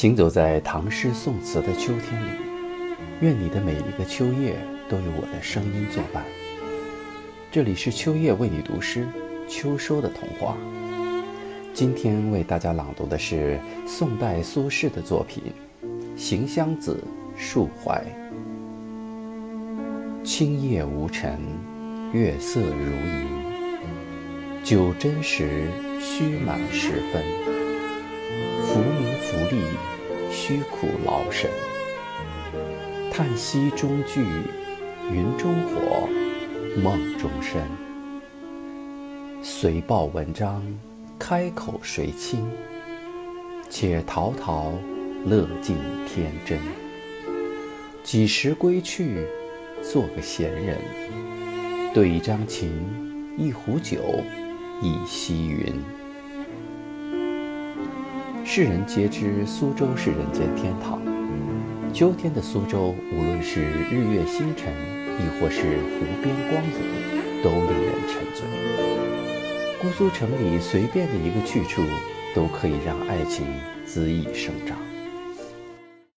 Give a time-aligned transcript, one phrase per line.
[0.00, 2.30] 行走在唐诗宋词的秋天里，
[3.20, 4.56] 愿你的每一个秋夜
[4.88, 6.24] 都有我的声音作伴。
[7.52, 9.06] 这里是秋叶为你读诗，
[9.46, 10.56] 秋收的童话。
[11.74, 15.42] 今天为大家朗读的是宋代苏轼的作品
[16.18, 17.04] 《行香子·
[17.38, 18.02] 述怀》。
[20.24, 21.38] 清夜无尘，
[22.14, 25.66] 月色如银，酒斟时
[26.00, 27.59] 须满十分。
[30.50, 31.48] 虚苦劳神。
[33.12, 34.20] 叹息中聚，
[35.08, 36.08] 云中火，
[36.82, 37.62] 梦中身。
[39.44, 40.60] 随报文章，
[41.20, 42.44] 开口谁亲？
[43.68, 44.72] 且陶陶，
[45.24, 46.58] 乐尽天真。
[48.02, 49.24] 几时归去，
[49.80, 50.78] 做个闲人？
[51.94, 52.72] 对一张琴，
[53.38, 54.00] 一壶酒，
[54.82, 55.72] 一溪云。
[58.44, 61.00] 世人皆知苏州是人间天堂。
[61.92, 64.72] 秋天的苏州，无论是日月星辰，
[65.18, 68.44] 亦或是湖边光影，都令人沉醉。
[69.80, 71.82] 姑苏城里随便的一个去处，
[72.34, 73.46] 都可以让爱情
[73.86, 74.76] 恣意生长。